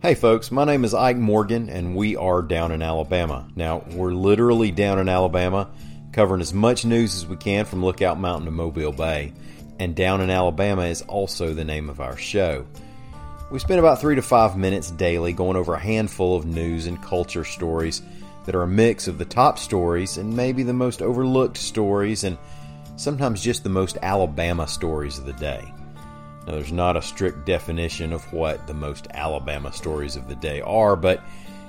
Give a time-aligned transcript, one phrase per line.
[0.00, 3.48] Hey folks, my name is Ike Morgan and we are down in Alabama.
[3.56, 5.68] Now, we're literally down in Alabama,
[6.12, 9.32] covering as much news as we can from Lookout Mountain to Mobile Bay.
[9.80, 12.64] And Down in Alabama is also the name of our show.
[13.50, 17.02] We spend about three to five minutes daily going over a handful of news and
[17.02, 18.00] culture stories
[18.46, 22.38] that are a mix of the top stories and maybe the most overlooked stories and
[22.94, 25.72] sometimes just the most Alabama stories of the day.
[26.48, 30.62] Now, there's not a strict definition of what the most Alabama stories of the day
[30.62, 31.22] are, but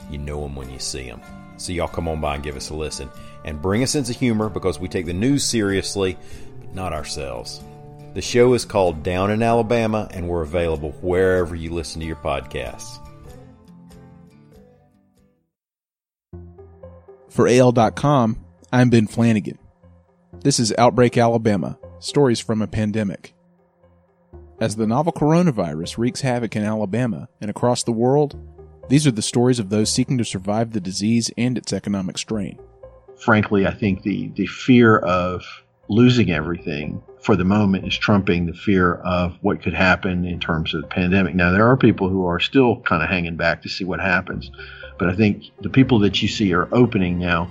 [0.09, 1.21] you know them when you see them.
[1.57, 3.09] So, y'all come on by and give us a listen.
[3.43, 6.17] And bring a sense of humor because we take the news seriously,
[6.61, 7.61] but not ourselves.
[8.13, 12.15] The show is called Down in Alabama, and we're available wherever you listen to your
[12.15, 13.05] podcasts.
[17.27, 19.57] For AL.com, I'm Ben Flanagan.
[20.41, 23.33] This is Outbreak Alabama Stories from a Pandemic.
[24.61, 28.37] As the novel coronavirus wreaks havoc in Alabama and across the world,
[28.89, 32.59] these are the stories of those seeking to survive the disease and its economic strain.
[33.23, 35.45] Frankly, I think the, the fear of
[35.87, 40.73] losing everything for the moment is trumping the fear of what could happen in terms
[40.73, 41.35] of the pandemic.
[41.35, 44.51] Now, there are people who are still kind of hanging back to see what happens,
[44.97, 47.49] but I think the people that you see are opening now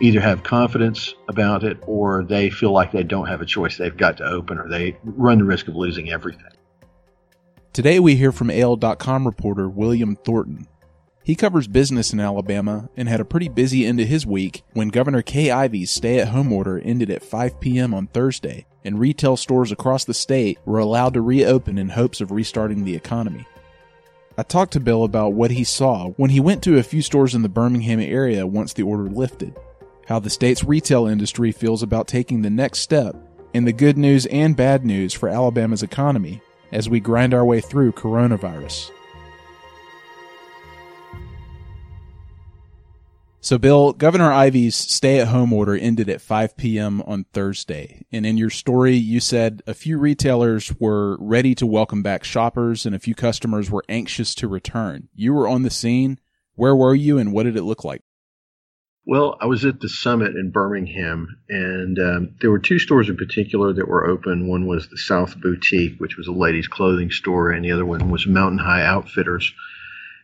[0.00, 3.76] either have confidence about it or they feel like they don't have a choice.
[3.76, 6.44] They've got to open or they run the risk of losing everything.
[7.72, 10.66] Today we hear from AL.com reporter William Thornton.
[11.22, 14.88] He covers business in Alabama and had a pretty busy end of his week when
[14.88, 17.92] Governor Kay Ivey's stay at home order ended at 5 p.m.
[17.92, 22.30] on Thursday and retail stores across the state were allowed to reopen in hopes of
[22.30, 23.46] restarting the economy.
[24.38, 27.34] I talked to Bill about what he saw when he went to a few stores
[27.34, 29.54] in the Birmingham area once the order lifted
[30.08, 33.14] how the state's retail industry feels about taking the next step,
[33.52, 36.40] and the good news and bad news for Alabama's economy
[36.72, 38.90] as we grind our way through coronavirus.
[43.40, 47.02] So, Bill, Governor Ivey's stay at home order ended at 5 p.m.
[47.02, 48.04] on Thursday.
[48.10, 52.84] And in your story, you said a few retailers were ready to welcome back shoppers
[52.84, 55.08] and a few customers were anxious to return.
[55.14, 56.18] You were on the scene.
[56.56, 58.02] Where were you and what did it look like?
[59.08, 63.16] Well, I was at the summit in Birmingham, and um, there were two stores in
[63.16, 64.48] particular that were open.
[64.48, 68.10] One was the South Boutique, which was a ladies' clothing store, and the other one
[68.10, 69.54] was Mountain High Outfitters.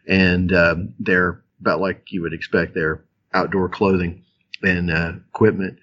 [0.06, 3.02] And um, they're about like you would expect, they're
[3.32, 4.22] outdoor clothing
[4.62, 5.78] and uh, equipment.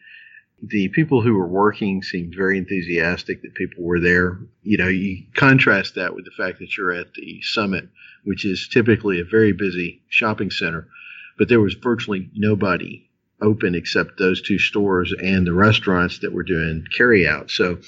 [0.61, 4.37] The people who were working seemed very enthusiastic that people were there.
[4.61, 7.89] You know, you contrast that with the fact that you're at the summit,
[8.25, 10.87] which is typically a very busy shopping center
[11.37, 13.09] but there was virtually nobody
[13.41, 17.49] open except those two stores and the restaurants that were doing carry out.
[17.49, 17.79] So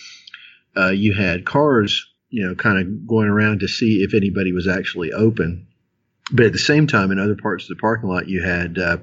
[0.75, 4.67] uh, you had cars, you know, kind of going around to see if anybody was
[4.67, 5.67] actually open.
[6.31, 8.97] But at the same time, in other parts of the parking lot, you had uh,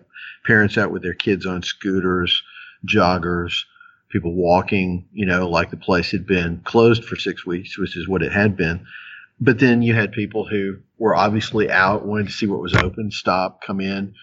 [0.44, 2.42] parents out with their kids on scooters,
[2.86, 3.64] joggers,
[4.10, 8.08] people walking, you know, like the place had been closed for six weeks, which is
[8.08, 8.84] what it had been.
[9.40, 13.10] But then you had people who were obviously out, wanted to see what was open,
[13.10, 14.14] stop, come in,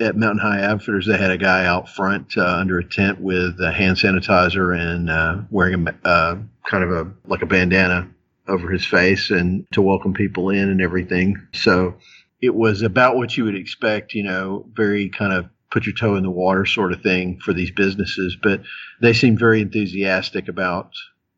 [0.00, 3.60] at Mountain High Outfitters, they had a guy out front uh, under a tent with
[3.60, 8.08] a hand sanitizer and uh, wearing a uh, kind of a like a bandana
[8.46, 11.36] over his face and to welcome people in and everything.
[11.52, 11.96] So
[12.40, 16.16] it was about what you would expect, you know, very kind of put your toe
[16.16, 18.36] in the water sort of thing for these businesses.
[18.42, 18.62] But
[19.00, 20.92] they seemed very enthusiastic about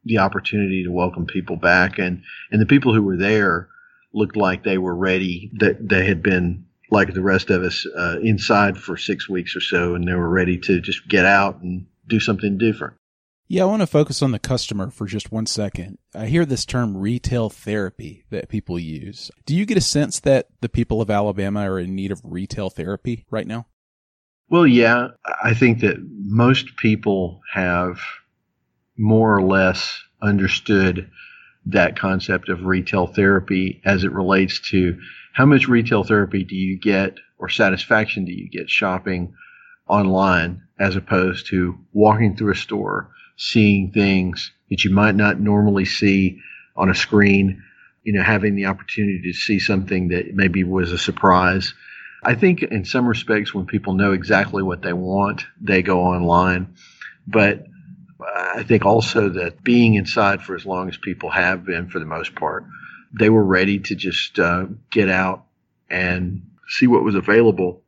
[0.04, 3.68] the opportunity to welcome people back, and and the people who were there
[4.12, 5.50] looked like they were ready.
[5.58, 9.60] That they had been like the rest of us, uh, inside for six weeks or
[9.60, 12.94] so, and they were ready to just get out and do something different.
[13.48, 15.98] Yeah, I want to focus on the customer for just one second.
[16.14, 19.30] I hear this term retail therapy that people use.
[19.44, 22.70] Do you get a sense that the people of Alabama are in need of retail
[22.70, 23.66] therapy right now?
[24.48, 25.08] Well, yeah.
[25.42, 28.00] I think that most people have
[28.96, 31.10] more or less understood
[31.66, 34.98] that concept of retail therapy as it relates to
[35.32, 39.32] how much retail therapy do you get or satisfaction do you get shopping
[39.88, 45.84] online as opposed to walking through a store, seeing things that you might not normally
[45.84, 46.40] see
[46.76, 47.62] on a screen,
[48.04, 51.74] you know, having the opportunity to see something that maybe was a surprise.
[52.24, 56.74] I think in some respects, when people know exactly what they want, they go online.
[57.26, 57.66] But
[58.54, 62.04] I think also that being inside for as long as people have been for the
[62.04, 62.64] most part,
[63.12, 65.44] they were ready to just uh, get out
[65.88, 67.82] and see what was available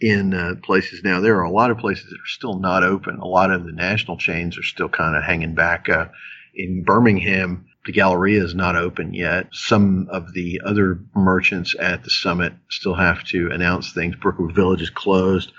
[0.00, 1.02] in uh, places.
[1.04, 3.18] Now, there are a lot of places that are still not open.
[3.18, 5.88] A lot of the national chains are still kind of hanging back.
[5.88, 6.06] Uh,
[6.54, 9.48] in Birmingham, the Galleria is not open yet.
[9.52, 14.16] Some of the other merchants at the summit still have to announce things.
[14.16, 15.52] Brookwood Village is closed.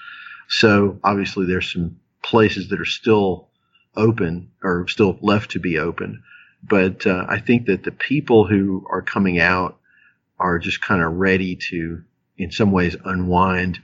[0.49, 3.49] So obviously there's some places that are still
[3.95, 6.23] open or still left to be open.
[6.63, 9.77] But uh, I think that the people who are coming out
[10.39, 12.03] are just kind of ready to,
[12.37, 13.79] in some ways, unwind,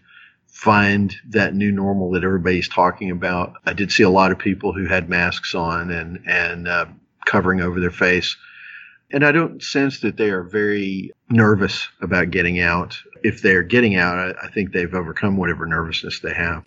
[0.47, 3.53] find that new normal that everybody's talking about.
[3.65, 6.85] I did see a lot of people who had masks on and and uh,
[7.25, 8.35] covering over their face.
[9.11, 12.97] And I don't sense that they are very nervous about getting out.
[13.23, 16.63] If they're getting out, I, I think they've overcome whatever nervousness they have.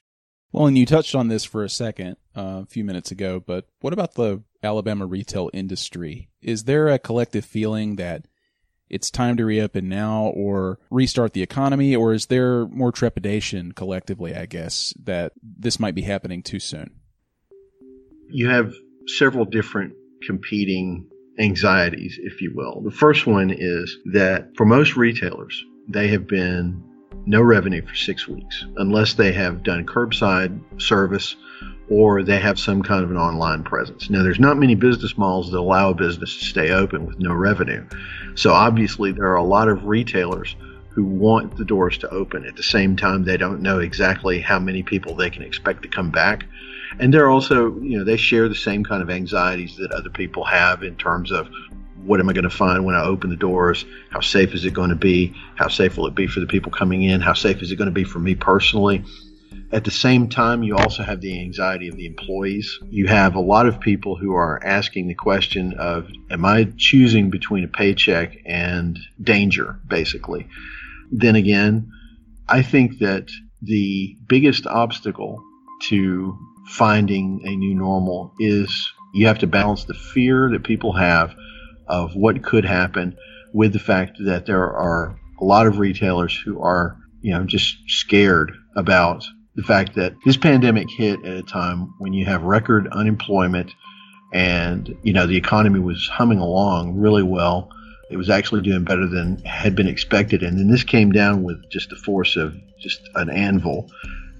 [0.52, 3.66] Well, and you touched on this for a second uh, a few minutes ago, but
[3.80, 6.28] what about the Alabama retail industry?
[6.42, 8.26] Is there a collective feeling that
[8.90, 14.34] it's time to reopen now or restart the economy, or is there more trepidation collectively,
[14.36, 16.90] I guess, that this might be happening too soon?
[18.28, 18.74] You have
[19.06, 19.94] several different
[20.26, 21.08] competing
[21.38, 22.82] anxieties, if you will.
[22.82, 26.84] The first one is that for most retailers, they have been
[27.26, 31.36] no revenue for six weeks unless they have done curbside service
[31.90, 34.08] or they have some kind of an online presence.
[34.08, 37.34] Now, there's not many business models that allow a business to stay open with no
[37.34, 37.86] revenue.
[38.34, 40.56] So, obviously, there are a lot of retailers
[40.90, 42.46] who want the doors to open.
[42.46, 45.88] At the same time, they don't know exactly how many people they can expect to
[45.88, 46.44] come back
[46.98, 50.44] and they're also you know they share the same kind of anxieties that other people
[50.44, 51.48] have in terms of
[52.04, 53.84] what am I going to find when I open the doors?
[54.10, 55.34] How safe is it going to be?
[55.56, 57.20] How safe will it be for the people coming in?
[57.20, 59.04] How safe is it going to be for me personally?
[59.70, 62.78] At the same time, you also have the anxiety of the employees.
[62.90, 67.30] You have a lot of people who are asking the question of, am I choosing
[67.30, 70.46] between a paycheck and danger, basically?
[71.10, 71.90] Then again,
[72.48, 73.30] I think that
[73.62, 75.42] the biggest obstacle
[75.84, 81.34] to finding a new normal is you have to balance the fear that people have
[81.86, 83.16] of what could happen
[83.52, 87.76] with the fact that there are a lot of retailers who are, you know, just
[87.86, 89.24] scared about
[89.54, 93.72] the fact that this pandemic hit at a time when you have record unemployment
[94.32, 97.70] and, you know, the economy was humming along really well.
[98.10, 100.42] It was actually doing better than had been expected.
[100.42, 103.90] And then this came down with just the force of just an anvil.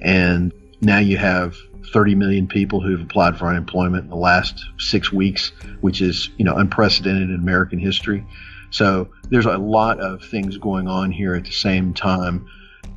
[0.01, 1.57] And now you have
[1.93, 6.45] 30 million people who've applied for unemployment in the last six weeks, which is you
[6.45, 8.25] know unprecedented in American history.
[8.71, 12.47] So there's a lot of things going on here at the same time,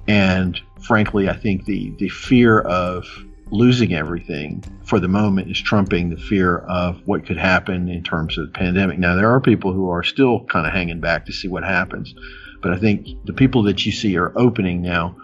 [0.07, 3.05] and frankly, I think the the fear of
[3.51, 8.37] losing everything for the moment is trumping the fear of what could happen in terms
[8.37, 8.97] of the pandemic.
[8.97, 12.15] Now there are people who are still kind of hanging back to see what happens,
[12.63, 15.15] but I think the people that you see are opening now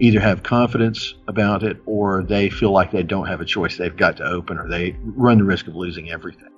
[0.00, 3.76] either have confidence about it or they feel like they don't have a choice.
[3.76, 6.48] They've got to open or they run the risk of losing everything.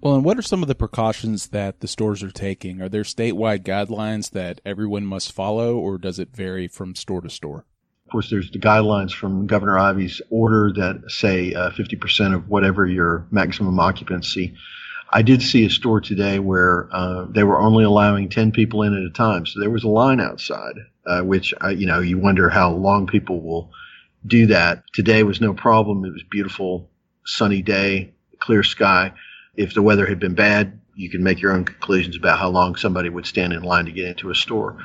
[0.00, 2.80] Well, and what are some of the precautions that the stores are taking?
[2.80, 7.28] Are there statewide guidelines that everyone must follow, or does it vary from store to
[7.28, 7.64] store?
[8.06, 12.86] Of course, there's the guidelines from Governor Ivey's order that say uh, 50% of whatever
[12.86, 14.54] your maximum occupancy
[15.10, 18.94] I did see a store today where uh, they were only allowing 10 people in
[18.94, 19.46] at a time.
[19.46, 20.74] So there was a line outside,
[21.06, 23.70] uh, which, I, you know, you wonder how long people will
[24.26, 24.84] do that.
[24.92, 26.04] Today was no problem.
[26.04, 26.90] It was beautiful,
[27.24, 29.12] sunny day, clear sky.
[29.56, 32.76] If the weather had been bad, you can make your own conclusions about how long
[32.76, 34.76] somebody would stand in line to get into a store.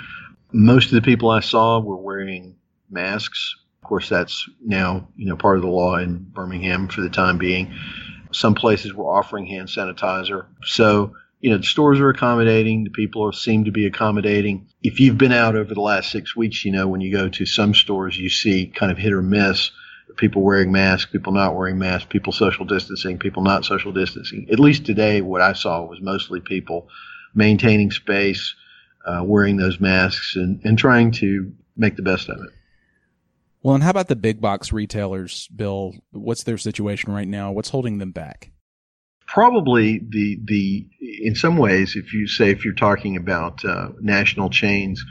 [0.53, 2.55] Most of the people I saw were wearing
[2.89, 3.55] masks.
[3.81, 7.37] Of course, that's now, you know, part of the law in Birmingham for the time
[7.37, 7.73] being.
[8.33, 10.45] Some places were offering hand sanitizer.
[10.63, 12.83] So, you know, the stores are accommodating.
[12.83, 14.67] The people are, seem to be accommodating.
[14.81, 17.45] If you've been out over the last six weeks, you know, when you go to
[17.45, 19.71] some stores, you see kind of hit or miss
[20.17, 24.47] people wearing masks, people not wearing masks, people social distancing, people not social distancing.
[24.51, 26.87] At least today, what I saw was mostly people
[27.33, 28.55] maintaining space,
[29.05, 32.51] uh, wearing those masks, and, and trying to make the best of it.
[33.63, 35.95] Well, and how about the big box retailers, Bill?
[36.11, 37.53] What's their situation right now?
[37.53, 38.51] What's holding them back?
[39.25, 44.49] Probably the the in some ways, if you say if you're talking about uh, national
[44.49, 45.03] chains,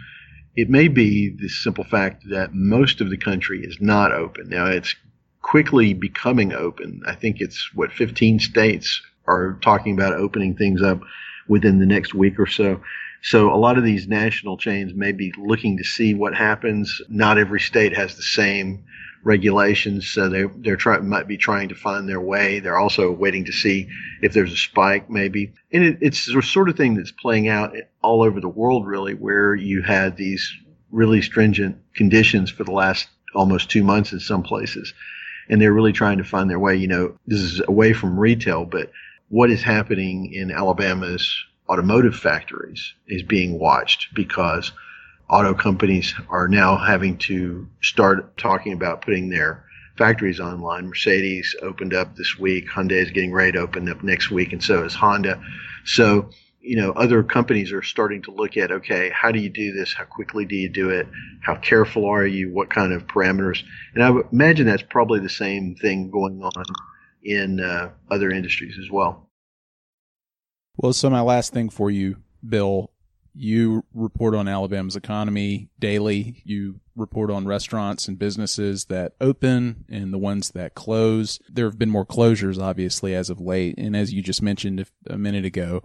[0.55, 4.51] it may be the simple fact that most of the country is not open.
[4.51, 4.95] Now it's
[5.41, 7.03] quickly becoming open.
[7.07, 11.01] I think it's what 15 states are talking about opening things up
[11.49, 12.83] within the next week or so.
[13.23, 17.01] So a lot of these national chains may be looking to see what happens.
[17.09, 18.85] Not every state has the same
[19.25, 22.59] regulations, so they they're trying might be trying to find their way.
[22.59, 23.89] They're also waiting to see
[24.23, 25.53] if there's a spike, maybe.
[25.73, 29.15] And it, it's the sort of thing that's playing out all over the world, really,
[29.15, 30.53] where you had these
[30.91, 34.93] really stringent conditions for the last almost two months in some places.
[35.49, 36.77] and they're really trying to find their way.
[36.77, 38.91] You know, this is away from retail, but
[39.29, 44.73] what is happening in Alabama's automotive factories is being watched because
[45.31, 49.65] auto companies are now having to start talking about putting their
[49.97, 50.87] factories online.
[50.87, 52.69] Mercedes opened up this week.
[52.69, 55.43] Hyundai is getting ready to open up next week, and so is Honda.
[55.87, 56.29] So,
[56.61, 59.95] you know, other companies are starting to look at, okay, how do you do this?
[59.95, 61.09] How quickly do you do it?
[61.41, 62.53] How careful are you?
[62.53, 63.63] What kind of parameters?
[63.95, 66.65] And I would imagine that's probably the same thing going on
[67.25, 69.31] in uh, other industries as well.
[70.83, 72.91] Well, so my last thing for you, Bill,
[73.35, 76.43] you report on Alabama's economy daily.
[76.45, 81.39] You report on restaurants and businesses that open and the ones that close.
[81.49, 83.77] There have been more closures, obviously, as of late.
[83.79, 85.85] And as you just mentioned a minute ago,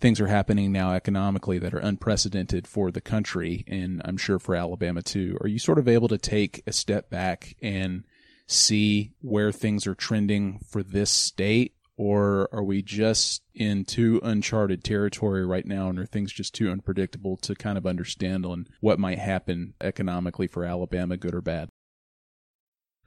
[0.00, 4.54] things are happening now economically that are unprecedented for the country and I'm sure for
[4.54, 5.36] Alabama too.
[5.42, 8.04] Are you sort of able to take a step back and
[8.46, 14.84] see where things are trending for this state or are we just in too uncharted
[14.84, 19.00] territory right now and are things just too unpredictable to kind of understand on what
[19.00, 21.68] might happen economically for Alabama, good or bad?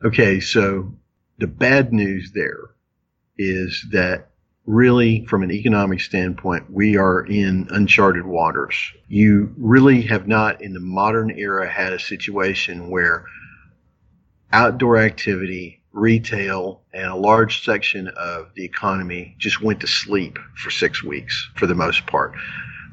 [0.03, 0.93] Okay, so
[1.37, 2.71] the bad news there
[3.37, 4.27] is that
[4.65, 8.75] really, from an economic standpoint, we are in uncharted waters.
[9.07, 13.25] You really have not, in the modern era, had a situation where
[14.51, 20.71] outdoor activity retail and a large section of the economy just went to sleep for
[20.71, 22.33] six weeks for the most part.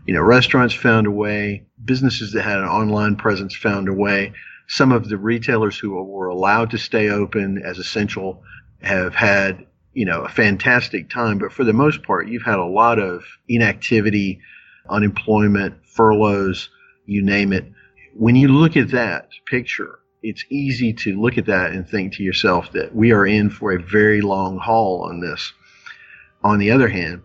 [0.06, 4.32] You know, restaurants found a way, businesses that had an online presence found a way.
[4.66, 8.42] Some of the retailers who were allowed to stay open as essential
[8.82, 11.38] have had, you know, a fantastic time.
[11.38, 14.40] But for the most part, you've had a lot of inactivity,
[14.88, 16.68] unemployment, furloughs,
[17.06, 17.70] you name it.
[18.14, 22.22] When you look at that picture, it's easy to look at that and think to
[22.22, 25.52] yourself that we are in for a very long haul on this.
[26.42, 27.22] On the other hand,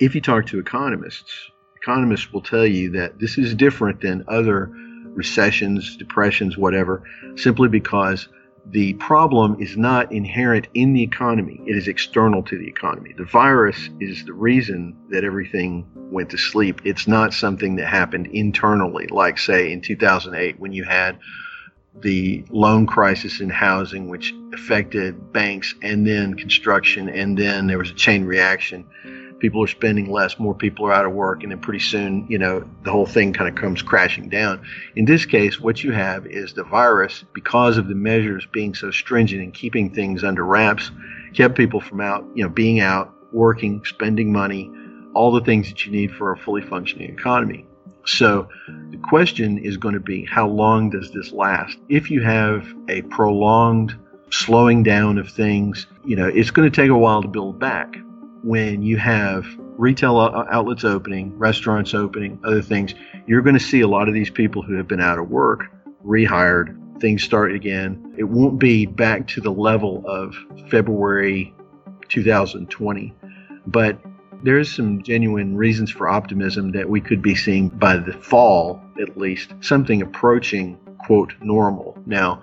[0.00, 1.32] if you talk to economists,
[1.76, 4.70] economists will tell you that this is different than other
[5.14, 7.04] recessions, depressions, whatever,
[7.36, 8.28] simply because
[8.70, 11.60] the problem is not inherent in the economy.
[11.66, 13.12] It is external to the economy.
[13.16, 16.80] The virus is the reason that everything went to sleep.
[16.84, 21.18] It's not something that happened internally, like, say, in 2008 when you had
[22.00, 27.90] the loan crisis in housing, which affected banks and then construction, and then there was
[27.90, 28.84] a chain reaction.
[29.38, 32.38] People are spending less, more people are out of work, and then pretty soon, you
[32.38, 34.64] know, the whole thing kind of comes crashing down.
[34.96, 38.90] In this case, what you have is the virus, because of the measures being so
[38.90, 40.90] stringent and keeping things under wraps,
[41.34, 44.70] kept people from out, you know, being out, working, spending money,
[45.14, 47.66] all the things that you need for a fully functioning economy.
[48.06, 48.48] So
[48.90, 51.78] the question is going to be how long does this last?
[51.88, 53.96] If you have a prolonged
[54.30, 57.96] slowing down of things, you know, it's going to take a while to build back.
[58.42, 59.46] When you have
[59.78, 62.94] retail outlets opening, restaurants opening, other things,
[63.26, 65.64] you're going to see a lot of these people who have been out of work
[66.04, 68.14] rehired, things start again.
[68.18, 70.36] It won't be back to the level of
[70.68, 71.54] February
[72.08, 73.14] 2020,
[73.66, 73.98] but
[74.44, 79.16] there's some genuine reasons for optimism that we could be seeing by the fall, at
[79.16, 81.96] least, something approaching, quote, normal.
[82.04, 82.42] Now,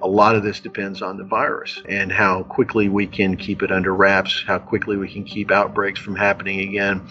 [0.00, 3.70] a lot of this depends on the virus and how quickly we can keep it
[3.70, 7.06] under wraps, how quickly we can keep outbreaks from happening again,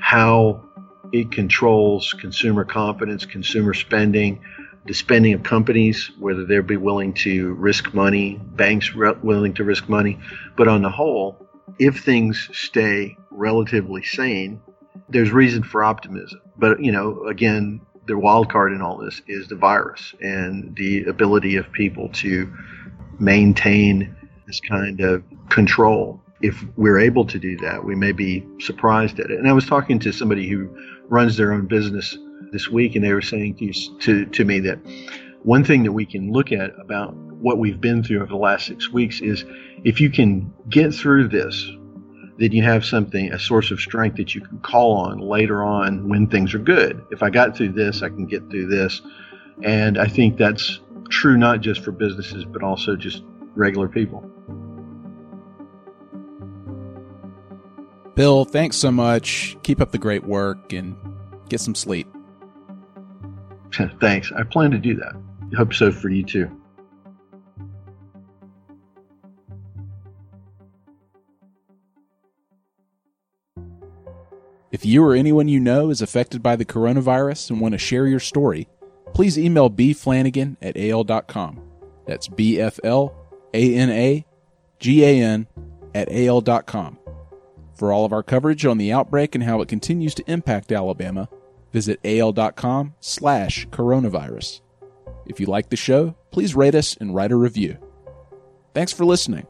[0.00, 0.64] how
[1.12, 4.40] it controls consumer confidence, consumer spending,
[4.86, 9.88] the spending of companies, whether they'll be willing to risk money, banks willing to risk
[9.88, 10.18] money.
[10.56, 11.46] But on the whole,
[11.78, 14.60] if things stay relatively sane,
[15.08, 16.40] there's reason for optimism.
[16.58, 21.04] But, you know, again, the wild card in all this is the virus and the
[21.04, 22.52] ability of people to
[23.18, 24.14] maintain
[24.46, 26.20] this kind of control.
[26.42, 29.38] If we're able to do that, we may be surprised at it.
[29.38, 30.68] And I was talking to somebody who
[31.08, 32.16] runs their own business
[32.50, 34.78] this week, and they were saying to, to, to me that
[35.42, 38.66] one thing that we can look at about what we've been through over the last
[38.66, 39.44] six weeks is
[39.84, 41.70] if you can get through this,
[42.38, 46.08] then you have something, a source of strength that you can call on later on
[46.08, 47.04] when things are good.
[47.10, 49.02] If I got through this, I can get through this.
[49.62, 50.80] And I think that's
[51.10, 53.22] true not just for businesses, but also just
[53.54, 54.20] regular people.
[58.14, 59.56] Bill, thanks so much.
[59.62, 60.96] Keep up the great work and
[61.48, 62.06] get some sleep.
[64.00, 64.32] thanks.
[64.32, 65.14] I plan to do that.
[65.56, 66.50] Hope so for you too.
[74.70, 78.06] If you or anyone you know is affected by the coronavirus and want to share
[78.06, 78.68] your story,
[79.14, 81.60] please email bflanagan at al.com.
[82.06, 83.14] That's B F L
[83.52, 84.24] A N A
[84.80, 85.46] G-A-N,
[85.94, 86.98] at AL.com.
[87.74, 91.28] For all of our coverage on the outbreak and how it continues to impact Alabama,
[91.72, 94.60] visit AL.com slash coronavirus.
[95.30, 97.78] If you like the show, please rate us and write a review.
[98.74, 99.46] Thanks for listening.